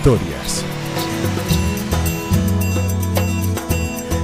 historias. 0.00 0.64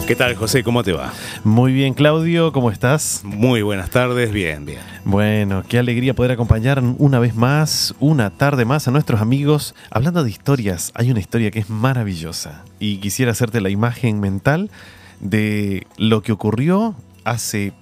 ¿Qué 0.06 0.16
tal, 0.16 0.34
José? 0.34 0.62
¿Cómo 0.62 0.82
te 0.82 0.94
va? 0.94 1.12
Muy 1.44 1.74
bien, 1.74 1.92
Claudio, 1.92 2.50
¿cómo 2.50 2.71
estás? 2.71 3.21
Muy 3.24 3.60
buenas 3.60 3.90
tardes, 3.90 4.33
bien, 4.33 4.65
bien. 4.65 4.80
Bueno, 5.04 5.65
qué 5.69 5.78
alegría 5.78 6.15
poder 6.15 6.33
acompañar 6.33 6.83
una 6.97 7.19
vez 7.19 7.34
más, 7.34 7.94
una 8.01 8.30
tarde 8.30 8.65
más 8.65 8.88
a 8.88 8.90
nuestros 8.90 9.20
amigos. 9.20 9.74
Hablando 9.90 10.24
de 10.24 10.30
historias, 10.30 10.92
hay 10.94 11.10
una 11.10 11.20
historia 11.20 11.51
que 11.51 11.58
es 11.58 11.69
maravillosa 11.69 12.65
y 12.80 12.97
quisiera 12.97 13.33
hacerte 13.33 13.61
la 13.61 13.69
imagen 13.69 14.19
mental 14.19 14.70
de 15.20 15.87
lo 15.98 16.23
que 16.23 16.33
ocurrió 16.33 16.95
hace 17.24 17.74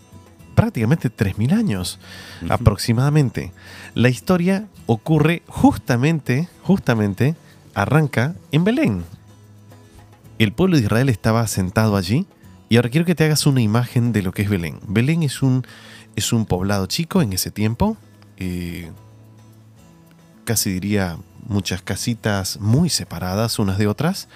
prácticamente 0.57 1.13
3.000 1.13 1.53
años 1.53 2.01
aproximadamente. 2.49 3.53
La 3.95 4.09
historia 4.09 4.67
ocurre 4.87 5.43
justamente, 5.47 6.49
justamente, 6.63 7.37
arranca 7.75 8.35
en 8.53 8.65
Belén, 8.65 9.05
el 10.39 10.53
pueblo 10.53 10.77
de 10.77 10.83
Israel 10.83 11.09
estaba 11.09 11.47
sentado 11.47 11.97
allí 11.97 12.27
y 12.69 12.77
ahora 12.77 12.89
quiero 12.89 13.07
que 13.07 13.15
te 13.15 13.25
hagas 13.25 13.47
una 13.47 13.61
imagen 13.61 14.13
de 14.13 14.23
lo 14.23 14.33
que 14.33 14.43
es 14.43 14.51
Belén. 14.51 14.81
Belén 14.89 15.23
es 15.23 15.43
un, 15.43 15.67
es 16.17 16.33
un 16.33 16.47
poblado 16.47 16.87
chico 16.87 17.23
en 17.23 17.33
ese 17.33 17.51
tiempo, 17.51 17.97
eh, 18.37 18.91
casi 20.45 20.73
diría 20.73 21.19
muchas 21.47 21.83
casitas 21.83 22.59
muy 22.61 22.89
separadas 22.89 23.59
unas 23.59 23.79
de 23.79 23.87
otras, 23.87 24.29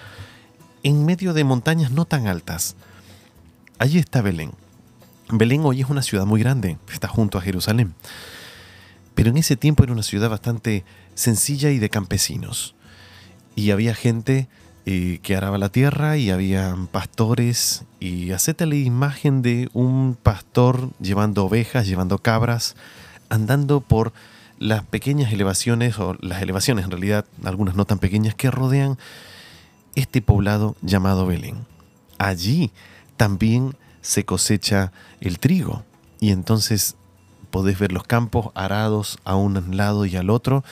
en 0.83 1.05
medio 1.05 1.33
de 1.33 1.43
montañas 1.43 1.91
no 1.91 2.05
tan 2.05 2.27
altas. 2.27 2.75
Allí 3.77 3.97
está 3.97 4.21
Belén. 4.21 4.51
Belén 5.31 5.61
hoy 5.63 5.81
es 5.81 5.89
una 5.89 6.01
ciudad 6.01 6.25
muy 6.25 6.39
grande, 6.41 6.77
está 6.91 7.07
junto 7.07 7.37
a 7.37 7.41
Jerusalén. 7.41 7.93
Pero 9.15 9.29
en 9.31 9.37
ese 9.37 9.57
tiempo 9.57 9.83
era 9.83 9.91
una 9.91 10.03
ciudad 10.03 10.29
bastante 10.29 10.85
sencilla 11.13 11.71
y 11.71 11.79
de 11.79 11.89
campesinos. 11.89 12.75
Y 13.55 13.71
había 13.71 13.93
gente 13.93 14.47
que 14.85 15.35
araba 15.35 15.59
la 15.59 15.69
tierra 15.69 16.17
y 16.17 16.31
había 16.31 16.75
pastores 16.91 17.83
y 17.99 18.31
hacete 18.31 18.65
la 18.65 18.75
imagen 18.75 19.43
de 19.43 19.69
un 19.73 20.17
pastor 20.21 20.89
llevando 20.99 21.45
ovejas, 21.45 21.85
llevando 21.85 22.17
cabras, 22.17 22.75
andando 23.29 23.81
por 23.81 24.13
las 24.57 24.83
pequeñas 24.83 25.31
elevaciones 25.31 25.99
o 25.99 26.15
las 26.21 26.41
elevaciones 26.41 26.85
en 26.85 26.91
realidad, 26.91 27.25
algunas 27.43 27.75
no 27.75 27.85
tan 27.85 27.99
pequeñas, 27.99 28.33
que 28.33 28.49
rodean 28.49 28.97
este 29.93 30.23
poblado 30.23 30.75
llamado 30.81 31.27
Belén. 31.27 31.67
Allí 32.17 32.71
también 33.15 33.75
se 34.01 34.25
cosecha 34.25 34.91
el 35.21 35.37
trigo 35.37 35.83
y 36.19 36.31
entonces 36.31 36.95
podés 37.51 37.77
ver 37.77 37.91
los 37.91 38.03
campos 38.03 38.49
arados 38.55 39.19
a 39.23 39.35
un 39.35 39.77
lado 39.77 40.05
y 40.05 40.15
al 40.15 40.31
otro 40.31 40.63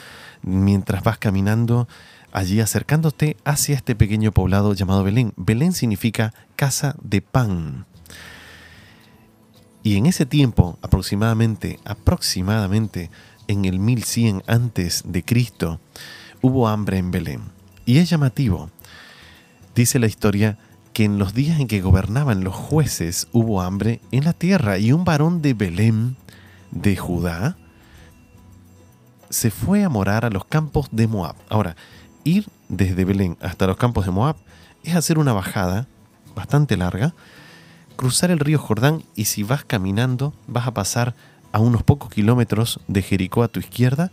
mientras 0.42 1.04
vas 1.04 1.20
caminando 1.20 1.88
allí 2.32 2.60
acercándote 2.60 3.38
hacia 3.46 3.76
este 3.76 3.96
pequeño 3.96 4.32
poblado 4.32 4.74
llamado 4.74 5.04
Belén. 5.04 5.34
Belén 5.38 5.74
significa 5.74 6.34
casa 6.56 6.96
de 7.02 7.22
pan. 7.22 7.86
Y 9.84 9.96
en 9.96 10.06
ese 10.06 10.26
tiempo, 10.26 10.78
aproximadamente, 10.82 11.80
aproximadamente 11.86 13.10
en 13.48 13.66
el 13.66 13.80
1100 13.80 14.44
antes 14.48 15.04
de 15.06 15.24
Cristo, 15.24 15.80
hubo 16.42 16.68
hambre 16.68 16.98
en 16.98 17.12
Belén. 17.12 17.42
Y 17.86 18.00
es 18.00 18.10
llamativo. 18.10 18.70
Dice 19.76 20.00
la 20.00 20.08
historia 20.08 20.58
que 20.94 21.06
en 21.06 21.20
los 21.20 21.34
días 21.34 21.60
en 21.60 21.68
que 21.68 21.82
gobernaban 21.82 22.44
los 22.44 22.56
jueces 22.56 23.28
hubo 23.32 23.62
hambre 23.62 24.02
en 24.12 24.26
la 24.26 24.34
tierra 24.34 24.78
y 24.78 24.92
un 24.92 25.06
varón 25.06 25.42
de 25.42 25.54
Belén, 25.54 26.18
de 26.72 26.98
Judá, 26.98 27.56
se 29.30 29.52
fue 29.52 29.84
a 29.84 29.90
morar 29.90 30.26
a 30.26 30.30
los 30.30 30.46
campos 30.46 30.88
de 30.92 31.08
Moab. 31.08 31.36
Ahora, 31.50 31.76
ir 32.28 32.50
desde 32.70 33.06
Belén 33.06 33.38
hasta 33.42 33.68
los 33.68 33.78
campos 33.78 34.06
de 34.06 34.12
Moab 34.12 34.36
es 34.84 34.96
hacer 34.96 35.18
una 35.18 35.34
bajada 35.34 35.88
bastante 36.36 36.78
larga, 36.78 37.14
cruzar 37.96 38.32
el 38.32 38.40
río 38.40 38.60
Jordán 38.60 39.04
y 39.16 39.26
si 39.26 39.44
vas 39.44 39.64
caminando 39.64 40.34
vas 40.48 40.68
a 40.68 40.74
pasar 40.74 41.16
a 41.52 41.60
unos 41.60 41.84
pocos 41.84 42.10
kilómetros 42.10 42.80
de 42.88 43.02
Jericó 43.02 43.44
a 43.44 43.48
tu 43.48 43.60
izquierda 43.60 44.12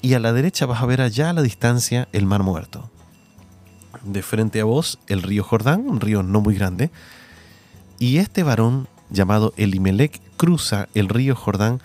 y 0.00 0.14
a 0.14 0.20
la 0.20 0.32
derecha 0.32 0.66
vas 0.66 0.82
a 0.82 0.86
ver 0.86 1.00
allá 1.00 1.30
a 1.30 1.32
la 1.32 1.42
distancia 1.42 2.08
el 2.12 2.26
Mar 2.26 2.42
Muerto. 2.42 2.88
De 4.04 4.22
frente 4.22 4.60
a 4.60 4.64
vos 4.64 4.98
el 5.08 5.22
río 5.22 5.42
Jordán, 5.42 5.88
un 5.88 6.00
río 6.00 6.22
no 6.22 6.40
muy 6.40 6.54
grande, 6.54 6.90
y 7.98 8.18
este 8.18 8.42
varón 8.42 8.88
llamado 9.10 9.52
Elimelech 9.56 10.20
cruza 10.36 10.88
el 10.94 11.08
río 11.08 11.34
Jordán 11.34 11.80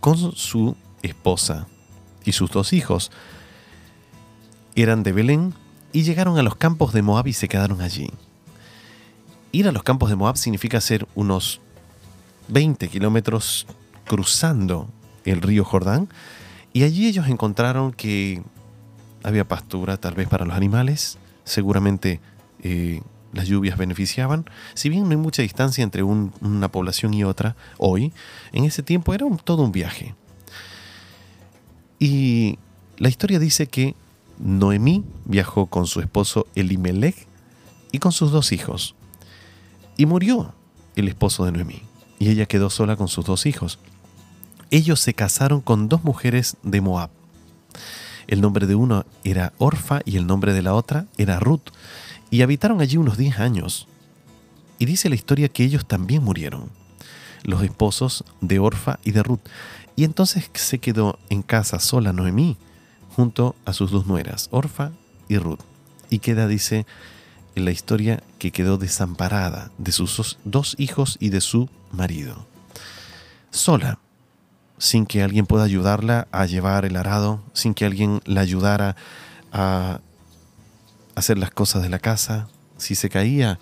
con 0.00 0.16
su 0.36 0.76
esposa 1.02 1.66
y 2.24 2.32
sus 2.32 2.50
dos 2.50 2.72
hijos 2.72 3.10
eran 4.74 5.02
de 5.02 5.12
Belén 5.12 5.54
y 5.92 6.02
llegaron 6.02 6.38
a 6.38 6.42
los 6.42 6.56
campos 6.56 6.92
de 6.92 7.02
Moab 7.02 7.26
y 7.26 7.32
se 7.32 7.48
quedaron 7.48 7.80
allí. 7.80 8.10
Ir 9.52 9.68
a 9.68 9.72
los 9.72 9.82
campos 9.82 10.08
de 10.08 10.16
Moab 10.16 10.36
significa 10.36 10.78
hacer 10.78 11.06
unos 11.14 11.60
20 12.48 12.88
kilómetros 12.88 13.66
cruzando 14.06 14.88
el 15.24 15.42
río 15.42 15.64
Jordán 15.64 16.08
y 16.72 16.84
allí 16.84 17.06
ellos 17.06 17.28
encontraron 17.28 17.92
que 17.92 18.42
había 19.22 19.46
pastura 19.46 19.98
tal 19.98 20.14
vez 20.14 20.28
para 20.28 20.44
los 20.44 20.56
animales, 20.56 21.18
seguramente 21.44 22.20
eh, 22.62 23.02
las 23.32 23.46
lluvias 23.46 23.76
beneficiaban. 23.76 24.46
Si 24.74 24.88
bien 24.88 25.04
no 25.04 25.10
hay 25.10 25.16
mucha 25.16 25.42
distancia 25.42 25.84
entre 25.84 26.02
una 26.02 26.68
población 26.70 27.14
y 27.14 27.24
otra 27.24 27.56
hoy, 27.78 28.12
en 28.52 28.64
ese 28.64 28.82
tiempo 28.82 29.14
era 29.14 29.26
todo 29.44 29.62
un 29.62 29.72
viaje. 29.72 30.14
Y 31.98 32.58
la 32.96 33.08
historia 33.08 33.38
dice 33.38 33.66
que 33.66 33.94
Noemí 34.38 35.04
viajó 35.24 35.66
con 35.66 35.86
su 35.86 36.00
esposo 36.00 36.46
Elimelech 36.54 37.26
y 37.92 37.98
con 37.98 38.12
sus 38.12 38.32
dos 38.32 38.52
hijos. 38.52 38.94
Y 39.96 40.06
murió 40.06 40.54
el 40.96 41.08
esposo 41.08 41.44
de 41.44 41.52
Noemí, 41.52 41.82
y 42.18 42.30
ella 42.30 42.46
quedó 42.46 42.70
sola 42.70 42.96
con 42.96 43.08
sus 43.08 43.24
dos 43.24 43.46
hijos. 43.46 43.78
Ellos 44.70 45.00
se 45.00 45.14
casaron 45.14 45.60
con 45.60 45.88
dos 45.88 46.02
mujeres 46.02 46.56
de 46.62 46.80
Moab. 46.80 47.10
El 48.26 48.40
nombre 48.40 48.66
de 48.66 48.74
uno 48.74 49.04
era 49.24 49.52
Orfa 49.58 50.00
y 50.04 50.16
el 50.16 50.26
nombre 50.26 50.52
de 50.54 50.62
la 50.62 50.74
otra 50.74 51.06
era 51.18 51.40
Ruth, 51.40 51.70
y 52.30 52.42
habitaron 52.42 52.80
allí 52.80 52.96
unos 52.96 53.18
diez 53.18 53.38
años. 53.38 53.86
Y 54.78 54.86
dice 54.86 55.08
la 55.08 55.14
historia 55.14 55.48
que 55.48 55.64
ellos 55.64 55.86
también 55.86 56.24
murieron, 56.24 56.70
los 57.42 57.62
esposos 57.62 58.24
de 58.40 58.58
Orfa 58.58 58.98
y 59.04 59.10
de 59.12 59.22
Ruth. 59.22 59.40
Y 59.94 60.04
entonces 60.04 60.48
se 60.54 60.78
quedó 60.78 61.18
en 61.28 61.42
casa 61.42 61.78
sola 61.78 62.12
Noemí, 62.12 62.56
junto 63.14 63.54
a 63.64 63.72
sus 63.72 63.90
dos 63.90 64.06
nueras, 64.06 64.48
Orfa 64.50 64.90
y 65.28 65.38
Ruth. 65.38 65.60
Y 66.10 66.18
queda, 66.18 66.48
dice, 66.48 66.86
en 67.54 67.64
la 67.64 67.70
historia 67.70 68.22
que 68.38 68.50
quedó 68.50 68.78
desamparada 68.78 69.70
de 69.78 69.92
sus 69.92 70.38
dos 70.44 70.74
hijos 70.78 71.16
y 71.20 71.28
de 71.28 71.40
su 71.40 71.68
marido. 71.90 72.46
Sola, 73.50 73.98
sin 74.78 75.06
que 75.06 75.22
alguien 75.22 75.46
pueda 75.46 75.64
ayudarla 75.64 76.26
a 76.32 76.46
llevar 76.46 76.84
el 76.84 76.96
arado, 76.96 77.42
sin 77.52 77.74
que 77.74 77.84
alguien 77.84 78.20
la 78.24 78.40
ayudara 78.40 78.96
a 79.52 80.00
hacer 81.14 81.38
las 81.38 81.50
cosas 81.50 81.82
de 81.82 81.88
la 81.88 81.98
casa, 81.98 82.48
si 82.78 82.94
se 82.94 83.08
caía 83.10 83.58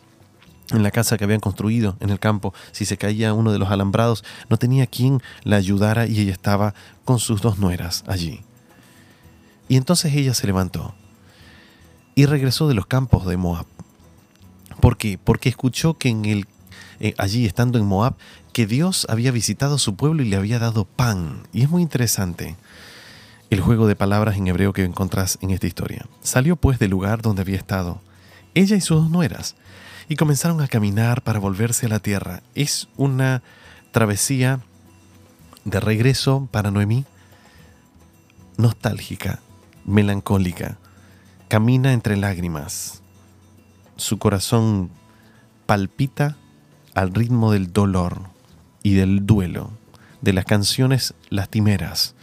en 0.71 0.83
la 0.83 0.93
casa 0.93 1.19
que 1.19 1.25
habían 1.25 1.41
construido 1.41 1.97
en 2.01 2.11
el 2.11 2.21
campo, 2.21 2.55
si 2.73 2.85
se 2.85 2.97
caía 2.97 3.35
uno 3.35 3.53
de 3.53 3.59
los 3.59 3.71
alambrados, 3.71 4.25
no 4.49 4.57
tenía 4.57 4.87
quien 4.87 5.21
la 5.43 5.57
ayudara 5.57 6.07
y 6.07 6.21
ella 6.21 6.33
estaba 6.33 6.75
con 7.05 7.19
sus 7.19 7.43
dos 7.43 7.59
nueras 7.59 8.05
allí. 8.07 8.43
Y 9.71 9.77
entonces 9.77 10.13
ella 10.17 10.35
se 10.35 10.49
levantó 10.49 10.97
y 12.17 12.27
regresó 12.27 12.67
de 12.67 12.75
los 12.75 12.87
campos 12.87 13.25
de 13.25 13.37
Moab. 13.37 13.67
¿Por 14.81 14.97
qué? 14.97 15.17
Porque 15.23 15.49
escuchó 15.49 15.95
que 15.95 16.09
en 16.09 16.25
el, 16.25 16.49
eh, 16.99 17.15
allí 17.19 17.47
estando 17.47 17.79
en 17.79 17.87
Moab, 17.87 18.17
que 18.53 18.67
Dios 18.67 19.07
había 19.09 19.31
visitado 19.31 19.79
su 19.79 19.95
pueblo 19.95 20.25
y 20.25 20.29
le 20.29 20.35
había 20.35 20.59
dado 20.59 20.87
pan. 20.87 21.47
Y 21.53 21.63
es 21.63 21.71
muy 21.71 21.83
interesante 21.83 22.57
el 23.49 23.61
juego 23.61 23.87
de 23.87 23.95
palabras 23.95 24.37
en 24.37 24.49
hebreo 24.49 24.73
que 24.73 24.83
encontrás 24.83 25.39
en 25.41 25.51
esta 25.51 25.69
historia. 25.69 26.05
Salió 26.21 26.57
pues 26.57 26.81
del 26.81 26.91
lugar 26.91 27.23
donde 27.23 27.43
había 27.43 27.57
estado, 27.57 28.01
ella 28.55 28.75
y 28.75 28.81
sus 28.81 29.03
dos 29.03 29.11
nueras, 29.11 29.55
y 30.09 30.17
comenzaron 30.17 30.61
a 30.63 30.67
caminar 30.67 31.23
para 31.23 31.39
volverse 31.39 31.87
a 31.87 31.91
la 31.91 32.01
tierra. 32.01 32.43
Es 32.57 32.89
una 32.97 33.45
travesía 33.93 34.59
de 35.65 35.79
regreso 35.79 36.49
para 36.51 36.73
Noemí, 36.73 37.05
nostálgica, 38.57 39.39
melancólica, 39.85 40.79
camina 41.49 41.93
entre 41.93 42.17
lágrimas. 42.17 43.03
Su 43.97 44.19
corazón 44.19 44.91
palpita 45.67 46.37
al 46.95 47.15
ritmo 47.15 47.53
del 47.53 47.73
dolor 47.73 48.23
y 48.83 48.95
del 48.95 49.27
duelo, 49.27 49.71
de 50.21 50.33
las 50.33 50.45
canciones 50.45 51.15
lastimeras, 51.29 52.15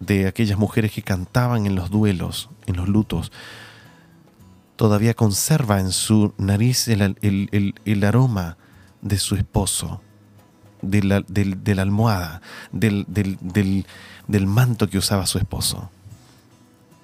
de 0.00 0.26
aquellas 0.26 0.58
mujeres 0.58 0.92
que 0.92 1.02
cantaban 1.02 1.66
en 1.66 1.74
los 1.74 1.90
duelos, 1.90 2.50
en 2.66 2.76
los 2.76 2.88
lutos. 2.88 3.32
Todavía 4.76 5.14
conserva 5.14 5.80
en 5.80 5.90
su 5.90 6.32
nariz 6.38 6.88
el, 6.88 8.04
aroma 8.04 8.56
de 9.02 9.18
su 9.18 9.34
esposo, 9.34 10.00
de 10.82 11.02
la, 11.02 11.82
almohada, 11.82 12.42
del, 12.72 13.84
manto 14.46 14.88
que 14.88 14.98
usaba 14.98 15.26
su 15.26 15.38
esposo. 15.38 15.90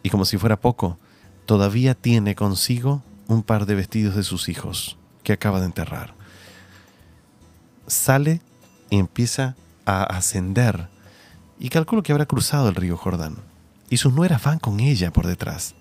Y 0.04 0.10
como 0.10 0.26
si 0.26 0.36
fuera 0.36 0.60
poco, 0.60 0.98
todavía 1.46 1.94
tiene 1.94 2.36
consigo 2.36 3.02
un 3.26 3.42
par 3.42 3.64
de 3.64 3.74
vestidos 3.74 4.14
de 4.14 4.22
sus 4.22 4.50
hijos 4.50 4.98
que 5.22 5.32
acaba 5.32 5.60
de 5.60 5.66
enterrar. 5.66 6.14
Sale 7.86 8.42
y 8.90 8.98
empieza 8.98 9.56
a 9.86 10.04
ascender 10.04 10.88
y 11.58 11.70
calculo 11.70 12.02
que 12.02 12.12
habrá 12.12 12.26
cruzado 12.26 12.68
el 12.68 12.74
río 12.74 12.98
Jordán. 12.98 13.36
Y 13.88 13.96
sus 13.96 14.12
nueras 14.12 14.42
van 14.42 14.58
con 14.58 14.78
ella 14.78 15.10
por 15.10 15.26
detrás. 15.26 15.74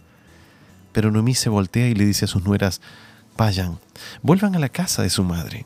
Pero 0.94 1.12
Noemí 1.12 1.36
se 1.36 1.50
voltea 1.50 1.90
y 1.90 1.94
le 1.94 2.06
dice 2.06 2.24
a 2.24 2.30
sus 2.30 2.46
nueras, 2.46 2.80
vayan, 3.38 3.78
vuelvan 4.22 4.56
a 4.56 4.60
la 4.60 4.70
casa 4.70 5.04
de 5.04 5.10
su 5.10 5.26
madre. 5.26 5.66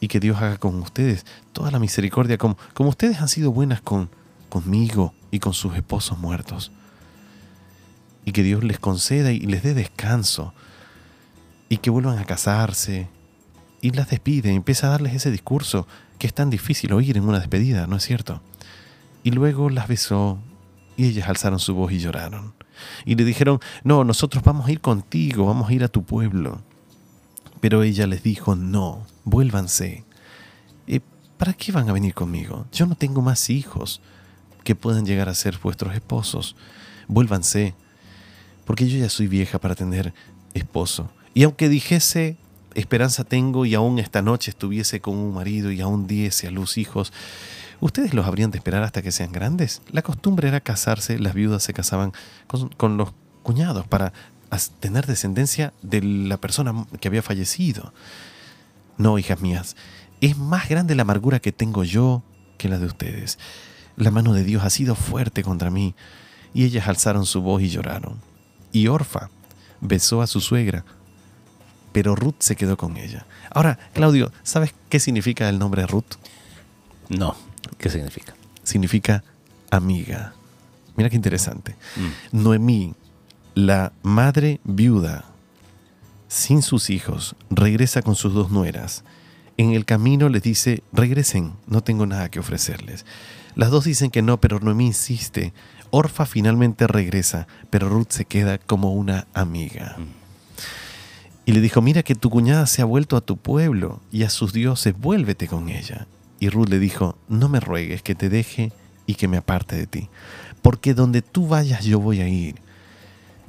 Y 0.00 0.08
que 0.08 0.20
Dios 0.20 0.38
haga 0.38 0.56
con 0.56 0.80
ustedes 0.80 1.26
toda 1.52 1.70
la 1.70 1.78
misericordia, 1.78 2.38
como, 2.38 2.56
como 2.72 2.88
ustedes 2.88 3.20
han 3.20 3.28
sido 3.28 3.52
buenas 3.52 3.82
con, 3.82 4.08
conmigo 4.48 5.12
y 5.30 5.40
con 5.40 5.52
sus 5.52 5.74
esposos 5.76 6.18
muertos. 6.18 6.72
Y 8.24 8.32
que 8.32 8.42
Dios 8.42 8.64
les 8.64 8.78
conceda 8.78 9.32
y 9.32 9.40
les 9.40 9.62
dé 9.62 9.74
descanso. 9.74 10.54
Y 11.68 11.78
que 11.78 11.90
vuelvan 11.90 12.18
a 12.18 12.24
casarse. 12.24 13.08
Y 13.80 13.90
las 13.90 14.10
despide 14.10 14.52
y 14.52 14.56
empieza 14.56 14.86
a 14.86 14.90
darles 14.90 15.14
ese 15.14 15.30
discurso 15.30 15.86
que 16.18 16.26
es 16.26 16.34
tan 16.34 16.50
difícil 16.50 16.92
oír 16.92 17.16
en 17.16 17.28
una 17.28 17.38
despedida, 17.38 17.86
¿no 17.86 17.96
es 17.96 18.02
cierto? 18.04 18.40
Y 19.22 19.30
luego 19.30 19.68
las 19.68 19.88
besó 19.88 20.38
y 20.96 21.06
ellas 21.06 21.28
alzaron 21.28 21.58
su 21.58 21.74
voz 21.74 21.92
y 21.92 21.98
lloraron. 21.98 22.54
Y 23.04 23.14
le 23.14 23.24
dijeron, 23.24 23.60
no, 23.82 24.04
nosotros 24.04 24.42
vamos 24.42 24.66
a 24.66 24.72
ir 24.72 24.80
contigo, 24.80 25.46
vamos 25.46 25.68
a 25.68 25.72
ir 25.72 25.84
a 25.84 25.88
tu 25.88 26.04
pueblo. 26.04 26.60
Pero 27.60 27.82
ella 27.82 28.06
les 28.06 28.22
dijo, 28.22 28.56
no, 28.56 29.06
vuélvanse. 29.24 30.04
¿Y 30.86 31.00
¿Para 31.36 31.52
qué 31.52 31.72
van 31.72 31.88
a 31.88 31.92
venir 31.92 32.14
conmigo? 32.14 32.66
Yo 32.72 32.86
no 32.86 32.94
tengo 32.94 33.22
más 33.22 33.50
hijos 33.50 34.00
que 34.62 34.74
puedan 34.74 35.04
llegar 35.04 35.28
a 35.28 35.34
ser 35.34 35.58
vuestros 35.62 35.94
esposos. 35.94 36.56
Vuélvanse, 37.08 37.74
porque 38.64 38.88
yo 38.88 38.98
ya 38.98 39.08
soy 39.08 39.26
vieja 39.26 39.58
para 39.58 39.74
tener 39.74 40.12
esposo. 40.54 41.10
Y 41.34 41.42
aunque 41.42 41.68
dijese, 41.68 42.36
esperanza 42.74 43.24
tengo 43.24 43.66
y 43.66 43.74
aún 43.74 43.98
esta 43.98 44.22
noche 44.22 44.50
estuviese 44.50 45.00
con 45.00 45.16
un 45.16 45.34
marido 45.34 45.70
y 45.70 45.80
aún 45.80 46.06
diese 46.06 46.46
a 46.46 46.50
luz 46.50 46.78
hijos, 46.78 47.12
¿ustedes 47.80 48.14
los 48.14 48.26
habrían 48.26 48.50
de 48.50 48.58
esperar 48.58 48.82
hasta 48.82 49.02
que 49.02 49.12
sean 49.12 49.32
grandes? 49.32 49.82
La 49.90 50.02
costumbre 50.02 50.48
era 50.48 50.60
casarse, 50.60 51.18
las 51.18 51.34
viudas 51.34 51.62
se 51.62 51.74
casaban 51.74 52.12
con, 52.46 52.68
con 52.70 52.96
los 52.96 53.12
cuñados 53.42 53.86
para 53.86 54.12
tener 54.80 55.06
descendencia 55.06 55.72
de 55.82 56.02
la 56.02 56.36
persona 56.36 56.86
que 57.00 57.08
había 57.08 57.22
fallecido. 57.22 57.92
No, 58.96 59.18
hijas 59.18 59.40
mías, 59.40 59.76
es 60.20 60.38
más 60.38 60.68
grande 60.68 60.94
la 60.94 61.02
amargura 61.02 61.40
que 61.40 61.52
tengo 61.52 61.84
yo 61.84 62.22
que 62.58 62.68
la 62.68 62.78
de 62.78 62.86
ustedes. 62.86 63.38
La 63.96 64.10
mano 64.10 64.32
de 64.32 64.44
Dios 64.44 64.64
ha 64.64 64.70
sido 64.70 64.94
fuerte 64.94 65.42
contra 65.42 65.70
mí. 65.70 65.94
Y 66.52 66.64
ellas 66.64 66.86
alzaron 66.88 67.26
su 67.26 67.42
voz 67.42 67.62
y 67.62 67.68
lloraron. 67.68 68.20
Y 68.74 68.88
Orfa 68.88 69.30
besó 69.80 70.20
a 70.20 70.26
su 70.26 70.40
suegra, 70.40 70.84
pero 71.92 72.16
Ruth 72.16 72.34
se 72.40 72.56
quedó 72.56 72.76
con 72.76 72.96
ella. 72.96 73.24
Ahora, 73.52 73.78
Claudio, 73.92 74.32
¿sabes 74.42 74.74
qué 74.88 74.98
significa 74.98 75.48
el 75.48 75.60
nombre 75.60 75.86
Ruth? 75.86 76.16
No, 77.08 77.36
¿qué 77.78 77.88
significa? 77.88 78.34
Significa 78.64 79.22
amiga. 79.70 80.34
Mira 80.96 81.08
qué 81.08 81.14
interesante. 81.14 81.76
Mm. 82.32 82.42
Noemí, 82.42 82.94
la 83.54 83.92
madre 84.02 84.60
viuda, 84.64 85.24
sin 86.26 86.60
sus 86.60 86.90
hijos, 86.90 87.36
regresa 87.50 88.02
con 88.02 88.16
sus 88.16 88.34
dos 88.34 88.50
nueras. 88.50 89.04
En 89.56 89.70
el 89.70 89.84
camino 89.84 90.28
les 90.28 90.42
dice, 90.42 90.82
regresen, 90.92 91.52
no 91.68 91.80
tengo 91.80 92.06
nada 92.06 92.28
que 92.28 92.40
ofrecerles. 92.40 93.06
Las 93.54 93.70
dos 93.70 93.84
dicen 93.84 94.10
que 94.10 94.20
no, 94.20 94.40
pero 94.40 94.58
Noemí 94.58 94.86
insiste. 94.86 95.52
Orfa 95.96 96.26
finalmente 96.26 96.88
regresa, 96.88 97.46
pero 97.70 97.88
Ruth 97.88 98.10
se 98.10 98.24
queda 98.24 98.58
como 98.58 98.92
una 98.94 99.28
amiga. 99.32 99.94
Mm. 99.96 100.24
Y 101.46 101.52
le 101.52 101.60
dijo, 101.60 101.82
mira 101.82 102.02
que 102.02 102.16
tu 102.16 102.30
cuñada 102.30 102.66
se 102.66 102.82
ha 102.82 102.84
vuelto 102.84 103.16
a 103.16 103.20
tu 103.20 103.36
pueblo 103.36 104.00
y 104.10 104.24
a 104.24 104.30
sus 104.30 104.52
dioses, 104.52 104.98
vuélvete 104.98 105.46
con 105.46 105.68
ella. 105.68 106.08
Y 106.40 106.48
Ruth 106.48 106.68
le 106.68 106.80
dijo, 106.80 107.16
no 107.28 107.48
me 107.48 107.60
ruegues 107.60 108.02
que 108.02 108.16
te 108.16 108.28
deje 108.28 108.72
y 109.06 109.14
que 109.14 109.28
me 109.28 109.36
aparte 109.36 109.76
de 109.76 109.86
ti, 109.86 110.08
porque 110.62 110.94
donde 110.94 111.22
tú 111.22 111.46
vayas 111.46 111.84
yo 111.84 112.00
voy 112.00 112.22
a 112.22 112.28
ir, 112.28 112.56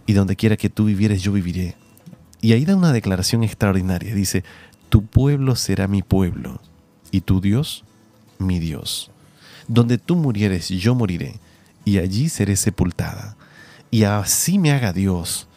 y 0.05 0.13
donde 0.13 0.35
quiera 0.35 0.55
que 0.55 0.69
tú 0.69 0.85
vivieres 0.85 1.23
yo 1.23 1.31
viviré. 1.31 1.75
Y 2.41 2.53
ahí 2.53 2.63
da 2.63 2.75
una 2.75 2.93
declaración 2.93 3.43
extraordinaria, 3.43 4.13
dice, 4.13 4.43
tu 4.89 5.03
pueblo 5.03 5.55
será 5.55 5.87
mi 5.87 6.03
pueblo, 6.03 6.61
y 7.09 7.21
tu 7.21 7.41
Dios 7.41 7.85
mi 8.37 8.59
Dios. 8.59 9.09
Donde 9.67 9.97
tú 9.97 10.15
murieres, 10.15 10.69
yo 10.69 10.93
moriré, 10.93 11.39
y 11.85 11.99
allí 11.99 12.29
seré 12.29 12.55
sepultada. 12.55 13.37
Y 13.91 14.03
así 14.03 14.59
me 14.59 14.71
haga 14.71 14.91
Dios, 14.91 15.47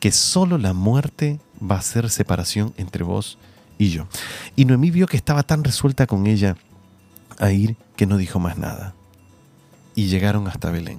que 0.00 0.10
solo 0.10 0.58
la 0.58 0.72
muerte 0.72 1.38
va 1.62 1.76
a 1.76 1.82
ser 1.82 2.10
separación 2.10 2.74
entre 2.76 3.04
vos 3.04 3.38
y 3.78 3.90
yo. 3.90 4.08
Y 4.56 4.64
Noemí 4.64 4.90
vio 4.90 5.06
que 5.06 5.16
estaba 5.16 5.42
tan 5.42 5.62
resuelta 5.62 6.06
con 6.06 6.26
ella 6.26 6.56
a 7.38 7.52
ir 7.52 7.76
que 7.96 8.06
no 8.06 8.16
dijo 8.16 8.40
más 8.40 8.58
nada. 8.58 8.94
Y 9.94 10.06
llegaron 10.06 10.48
hasta 10.48 10.70
Belén. 10.70 10.98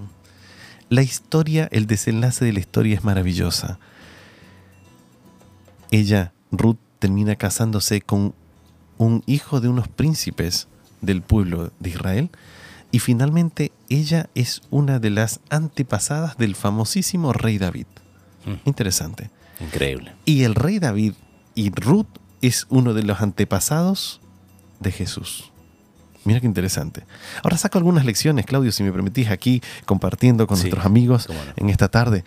La 0.89 1.01
historia, 1.01 1.67
el 1.71 1.87
desenlace 1.87 2.45
de 2.45 2.53
la 2.53 2.59
historia 2.59 2.95
es 2.95 3.03
maravillosa. 3.03 3.79
Ella, 5.91 6.31
Ruth, 6.51 6.77
termina 6.99 7.35
casándose 7.35 8.01
con 8.01 8.33
un 8.97 9.23
hijo 9.25 9.59
de 9.59 9.67
unos 9.67 9.87
príncipes 9.87 10.67
del 11.01 11.21
pueblo 11.21 11.71
de 11.79 11.89
Israel 11.89 12.29
y 12.95 12.99
finalmente 12.99 13.73
ella 13.89 14.29
es 14.35 14.61
una 14.69 14.99
de 14.99 15.09
las 15.09 15.41
antepasadas 15.49 16.37
del 16.37 16.55
famosísimo 16.55 17.33
rey 17.33 17.57
David. 17.57 17.87
Mm. 18.45 18.53
Interesante. 18.63 19.31
Increíble. 19.59 20.13
Y 20.23 20.43
el 20.43 20.55
rey 20.55 20.79
David 20.79 21.11
y 21.55 21.71
Ruth 21.71 22.07
es 22.41 22.67
uno 22.69 22.93
de 22.93 23.03
los 23.03 23.19
antepasados 23.19 24.21
de 24.79 24.93
Jesús. 24.93 25.51
Mira 26.23 26.39
qué 26.39 26.47
interesante. 26.47 27.03
Ahora 27.43 27.57
saco 27.57 27.77
algunas 27.79 28.05
lecciones, 28.05 28.45
Claudio, 28.45 28.71
si 28.71 28.83
me 28.83 28.93
permitís, 28.93 29.29
aquí 29.29 29.61
compartiendo 29.85 30.47
con 30.47 30.57
nuestros 30.57 30.85
amigos 30.85 31.27
en 31.57 31.69
esta 31.69 31.89
tarde. 31.89 32.23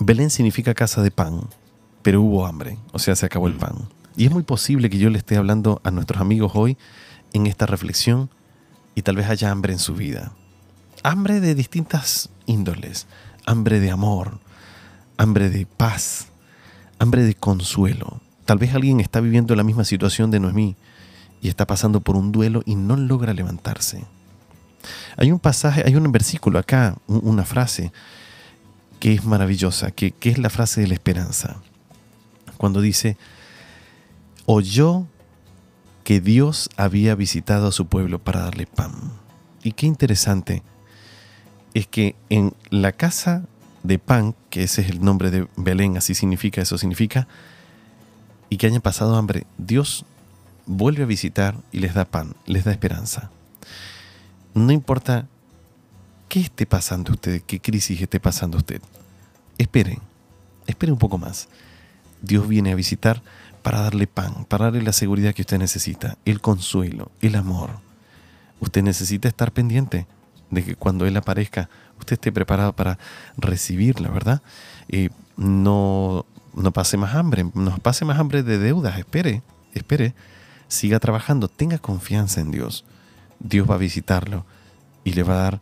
Belén 0.00 0.28
significa 0.28 0.74
casa 0.74 1.00
de 1.00 1.12
pan, 1.12 1.48
pero 2.02 2.20
hubo 2.20 2.44
hambre, 2.44 2.76
o 2.92 2.98
sea, 2.98 3.16
se 3.16 3.24
acabó 3.24 3.46
el 3.46 3.54
mm. 3.54 3.58
pan. 3.58 3.88
Y 4.18 4.26
es 4.26 4.32
muy 4.32 4.42
posible 4.42 4.90
que 4.90 4.98
yo 4.98 5.08
le 5.08 5.16
esté 5.16 5.38
hablando 5.38 5.80
a 5.82 5.90
nuestros 5.90 6.20
amigos 6.20 6.52
hoy 6.54 6.76
en 7.32 7.46
esta 7.46 7.64
reflexión 7.64 8.28
y 8.94 9.02
tal 9.02 9.16
vez 9.16 9.28
haya 9.28 9.50
hambre 9.50 9.72
en 9.72 9.78
su 9.78 9.94
vida. 9.94 10.32
Hambre 11.02 11.40
de 11.40 11.54
distintas 11.54 12.30
índoles, 12.46 13.06
hambre 13.46 13.80
de 13.80 13.90
amor, 13.90 14.38
hambre 15.16 15.50
de 15.50 15.66
paz, 15.66 16.28
hambre 16.98 17.22
de 17.22 17.34
consuelo. 17.34 18.20
Tal 18.44 18.58
vez 18.58 18.74
alguien 18.74 19.00
está 19.00 19.20
viviendo 19.20 19.54
la 19.56 19.64
misma 19.64 19.84
situación 19.84 20.30
de 20.30 20.40
Noemí 20.40 20.76
y 21.40 21.48
está 21.48 21.66
pasando 21.66 22.00
por 22.00 22.16
un 22.16 22.32
duelo 22.32 22.62
y 22.64 22.74
no 22.74 22.96
logra 22.96 23.34
levantarse. 23.34 24.04
Hay 25.16 25.32
un 25.32 25.38
pasaje, 25.38 25.82
hay 25.86 25.96
un 25.96 26.10
versículo 26.12 26.58
acá, 26.58 26.96
una 27.06 27.44
frase 27.44 27.92
que 29.00 29.14
es 29.14 29.24
maravillosa, 29.24 29.90
que, 29.90 30.12
que 30.12 30.30
es 30.30 30.38
la 30.38 30.50
frase 30.50 30.80
de 30.80 30.88
la 30.88 30.94
esperanza. 30.94 31.56
Cuando 32.56 32.80
dice, 32.80 33.16
oyó 34.46 35.06
que 36.04 36.20
Dios 36.20 36.70
había 36.76 37.14
visitado 37.14 37.66
a 37.66 37.72
su 37.72 37.86
pueblo 37.86 38.18
para 38.18 38.42
darle 38.42 38.66
pan. 38.66 38.92
Y 39.62 39.72
qué 39.72 39.86
interesante 39.86 40.62
es 41.72 41.86
que 41.86 42.14
en 42.28 42.54
la 42.70 42.92
casa 42.92 43.44
de 43.82 43.98
pan, 43.98 44.34
que 44.50 44.62
ese 44.62 44.82
es 44.82 44.90
el 44.90 45.02
nombre 45.02 45.30
de 45.30 45.48
Belén, 45.56 45.96
así 45.96 46.14
significa, 46.14 46.60
eso 46.60 46.78
significa, 46.78 47.26
y 48.50 48.58
que 48.58 48.66
hayan 48.66 48.82
pasado 48.82 49.16
hambre, 49.16 49.46
Dios 49.58 50.04
vuelve 50.66 51.02
a 51.02 51.06
visitar 51.06 51.56
y 51.72 51.80
les 51.80 51.94
da 51.94 52.04
pan, 52.04 52.36
les 52.46 52.64
da 52.64 52.72
esperanza. 52.72 53.30
No 54.54 54.72
importa 54.72 55.26
qué 56.28 56.40
esté 56.40 56.66
pasando 56.66 57.12
usted, 57.12 57.42
qué 57.42 57.60
crisis 57.60 58.00
esté 58.00 58.20
pasando 58.20 58.58
usted, 58.58 58.80
esperen, 59.58 59.98
esperen 60.66 60.92
un 60.92 60.98
poco 60.98 61.18
más. 61.18 61.48
Dios 62.22 62.46
viene 62.46 62.72
a 62.72 62.76
visitar 62.76 63.22
para 63.64 63.80
darle 63.80 64.06
pan, 64.06 64.44
para 64.44 64.66
darle 64.66 64.82
la 64.82 64.92
seguridad 64.92 65.32
que 65.32 65.40
usted 65.40 65.58
necesita, 65.58 66.18
el 66.26 66.42
consuelo, 66.42 67.10
el 67.22 67.34
amor. 67.34 67.70
Usted 68.60 68.82
necesita 68.82 69.26
estar 69.26 69.52
pendiente 69.52 70.06
de 70.50 70.62
que 70.62 70.76
cuando 70.76 71.06
Él 71.06 71.16
aparezca, 71.16 71.70
usted 71.98 72.12
esté 72.12 72.30
preparado 72.30 72.74
para 72.74 72.98
recibirla, 73.38 74.10
¿verdad? 74.10 74.42
Y 74.86 75.08
no, 75.38 76.26
no 76.54 76.72
pase 76.72 76.98
más 76.98 77.14
hambre, 77.14 77.46
no 77.54 77.78
pase 77.78 78.04
más 78.04 78.18
hambre 78.18 78.42
de 78.42 78.58
deudas, 78.58 78.98
espere, 78.98 79.42
espere, 79.72 80.14
siga 80.68 81.00
trabajando, 81.00 81.48
tenga 81.48 81.78
confianza 81.78 82.42
en 82.42 82.50
Dios. 82.50 82.84
Dios 83.40 83.68
va 83.68 83.76
a 83.76 83.78
visitarlo 83.78 84.44
y 85.04 85.14
le 85.14 85.22
va 85.22 85.34
a 85.36 85.42
dar 85.42 85.60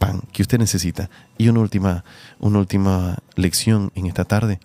pan 0.00 0.20
que 0.32 0.42
usted 0.42 0.58
necesita. 0.58 1.10
Y 1.38 1.48
una 1.48 1.60
última, 1.60 2.02
una 2.40 2.58
última 2.58 3.18
lección 3.36 3.92
en 3.94 4.06
esta 4.06 4.24
tarde. 4.24 4.58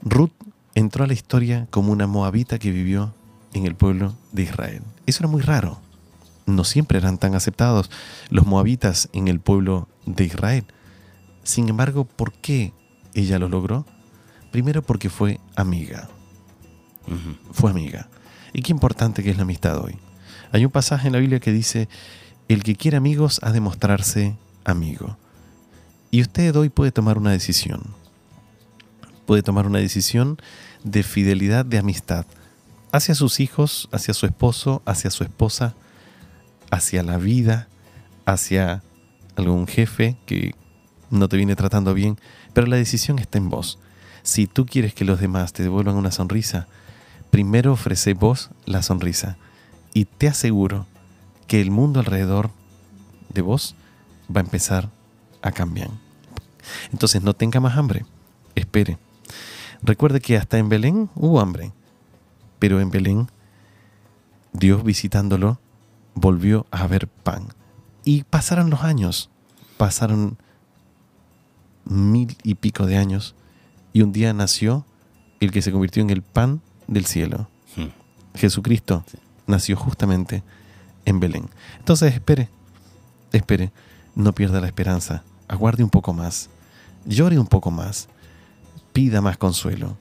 Ruth 0.00 0.32
entró 0.74 1.04
a 1.04 1.06
la 1.06 1.12
historia 1.12 1.66
como 1.70 1.92
una 1.92 2.06
moabita 2.06 2.58
que 2.58 2.70
vivió 2.70 3.14
en 3.52 3.66
el 3.66 3.74
pueblo 3.74 4.14
de 4.32 4.42
Israel. 4.42 4.82
Eso 5.06 5.22
era 5.22 5.28
muy 5.28 5.42
raro. 5.42 5.80
No 6.46 6.64
siempre 6.64 6.98
eran 6.98 7.18
tan 7.18 7.34
aceptados 7.34 7.90
los 8.28 8.46
moabitas 8.46 9.08
en 9.12 9.28
el 9.28 9.40
pueblo 9.40 9.88
de 10.06 10.24
Israel. 10.24 10.64
Sin 11.42 11.68
embargo, 11.68 12.04
¿por 12.04 12.32
qué 12.32 12.72
ella 13.14 13.38
lo 13.38 13.48
logró? 13.48 13.86
Primero 14.52 14.82
porque 14.82 15.10
fue 15.10 15.40
amiga. 15.56 16.08
Fue 17.52 17.70
amiga. 17.70 18.08
Y 18.52 18.62
qué 18.62 18.72
importante 18.72 19.22
que 19.22 19.30
es 19.30 19.36
la 19.36 19.42
amistad 19.42 19.82
hoy. 19.82 19.96
Hay 20.52 20.64
un 20.64 20.70
pasaje 20.70 21.06
en 21.06 21.12
la 21.12 21.20
Biblia 21.20 21.40
que 21.40 21.52
dice, 21.52 21.88
el 22.48 22.62
que 22.62 22.74
quiere 22.74 22.96
amigos 22.96 23.40
ha 23.42 23.52
de 23.52 23.60
mostrarse 23.60 24.36
amigo. 24.64 25.16
Y 26.10 26.20
usted 26.20 26.54
hoy 26.56 26.68
puede 26.68 26.90
tomar 26.90 27.18
una 27.18 27.30
decisión. 27.30 27.99
Puede 29.30 29.44
tomar 29.44 29.68
una 29.68 29.78
decisión 29.78 30.38
de 30.82 31.04
fidelidad, 31.04 31.64
de 31.64 31.78
amistad, 31.78 32.26
hacia 32.90 33.14
sus 33.14 33.38
hijos, 33.38 33.88
hacia 33.92 34.12
su 34.12 34.26
esposo, 34.26 34.82
hacia 34.86 35.08
su 35.12 35.22
esposa, 35.22 35.76
hacia 36.72 37.04
la 37.04 37.16
vida, 37.16 37.68
hacia 38.26 38.82
algún 39.36 39.68
jefe 39.68 40.16
que 40.26 40.56
no 41.10 41.28
te 41.28 41.36
viene 41.36 41.54
tratando 41.54 41.94
bien, 41.94 42.18
pero 42.54 42.66
la 42.66 42.74
decisión 42.74 43.20
está 43.20 43.38
en 43.38 43.50
vos. 43.50 43.78
Si 44.24 44.48
tú 44.48 44.66
quieres 44.66 44.94
que 44.94 45.04
los 45.04 45.20
demás 45.20 45.52
te 45.52 45.62
devuelvan 45.62 45.94
una 45.94 46.10
sonrisa, 46.10 46.66
primero 47.30 47.74
ofrece 47.74 48.14
vos 48.14 48.50
la 48.66 48.82
sonrisa 48.82 49.36
y 49.94 50.06
te 50.06 50.26
aseguro 50.26 50.88
que 51.46 51.60
el 51.60 51.70
mundo 51.70 52.00
alrededor 52.00 52.50
de 53.32 53.42
vos 53.42 53.76
va 54.26 54.40
a 54.40 54.44
empezar 54.44 54.90
a 55.40 55.52
cambiar. 55.52 55.90
Entonces 56.90 57.22
no 57.22 57.32
tenga 57.32 57.60
más 57.60 57.76
hambre, 57.76 58.04
espere. 58.56 58.98
Recuerde 59.82 60.20
que 60.20 60.36
hasta 60.36 60.58
en 60.58 60.68
Belén 60.68 61.10
hubo 61.14 61.40
hambre, 61.40 61.72
pero 62.58 62.80
en 62.80 62.90
Belén 62.90 63.28
Dios 64.52 64.84
visitándolo 64.84 65.58
volvió 66.14 66.66
a 66.70 66.82
haber 66.82 67.08
pan. 67.08 67.48
Y 68.04 68.24
pasaron 68.24 68.70
los 68.70 68.82
años, 68.82 69.30
pasaron 69.76 70.38
mil 71.84 72.36
y 72.42 72.54
pico 72.54 72.86
de 72.86 72.96
años, 72.96 73.34
y 73.92 74.02
un 74.02 74.12
día 74.12 74.32
nació 74.32 74.84
el 75.40 75.50
que 75.50 75.62
se 75.62 75.72
convirtió 75.72 76.02
en 76.02 76.10
el 76.10 76.22
pan 76.22 76.60
del 76.86 77.06
cielo. 77.06 77.48
Mm. 77.76 78.38
Jesucristo 78.38 79.04
nació 79.46 79.76
justamente 79.76 80.42
en 81.04 81.20
Belén. 81.20 81.48
Entonces 81.78 82.14
espere, 82.14 82.48
espere, 83.32 83.72
no 84.14 84.34
pierda 84.34 84.60
la 84.60 84.66
esperanza, 84.66 85.24
aguarde 85.48 85.82
un 85.82 85.90
poco 85.90 86.12
más, 86.12 86.50
llore 87.04 87.38
un 87.38 87.46
poco 87.46 87.70
más, 87.70 88.08
pida 88.92 89.20
más 89.20 89.36
consuelo, 89.38 89.96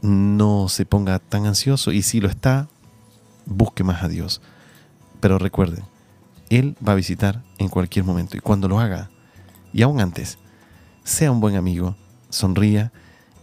no 0.00 0.68
se 0.68 0.84
ponga 0.84 1.18
tan 1.18 1.46
ansioso 1.46 1.92
y 1.92 2.02
si 2.02 2.20
lo 2.20 2.28
está, 2.28 2.68
busque 3.46 3.84
más 3.84 4.02
a 4.02 4.08
Dios. 4.08 4.40
Pero 5.20 5.38
recuerde, 5.38 5.82
Él 6.50 6.76
va 6.86 6.92
a 6.92 6.96
visitar 6.96 7.42
en 7.58 7.68
cualquier 7.68 8.04
momento 8.04 8.36
y 8.36 8.40
cuando 8.40 8.68
lo 8.68 8.80
haga, 8.80 9.10
y 9.72 9.82
aún 9.82 10.00
antes, 10.00 10.38
sea 11.04 11.30
un 11.30 11.40
buen 11.40 11.56
amigo, 11.56 11.96
sonría 12.28 12.92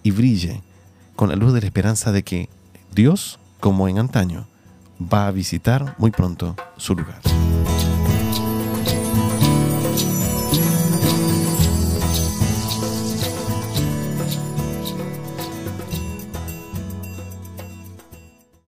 y 0.03 0.11
brille 0.11 0.61
con 1.15 1.29
la 1.29 1.35
luz 1.35 1.53
de 1.53 1.61
la 1.61 1.67
esperanza 1.67 2.11
de 2.11 2.23
que 2.23 2.49
Dios, 2.93 3.39
como 3.59 3.87
en 3.87 3.99
antaño, 3.99 4.47
va 5.01 5.27
a 5.27 5.31
visitar 5.31 5.95
muy 5.97 6.11
pronto 6.11 6.55
su 6.77 6.95
lugar. 6.95 7.21